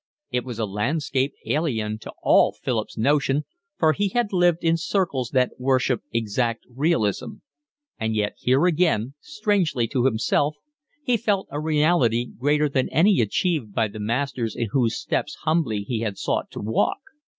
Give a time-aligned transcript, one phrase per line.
[0.31, 3.45] It was a landscape alien to all Philip's notion,
[3.77, 7.33] for he had lived in circles that worshipped exact realism;
[7.99, 10.55] and yet here again, strangely to himself,
[11.03, 15.83] he felt a reality greater than any achieved by the masters in whose steps humbly
[15.83, 16.97] he had sought to walk.